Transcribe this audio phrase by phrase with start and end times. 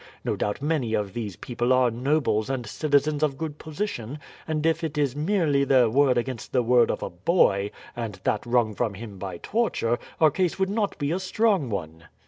[0.25, 4.83] No doubt many of these people are nobles and citizens of good position, and if
[4.83, 8.95] it is merely their word against the word of a boy, and that wrung from
[8.95, 12.05] him by torture, our case would not be a strong one."